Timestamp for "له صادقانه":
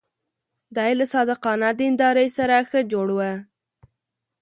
0.99-1.69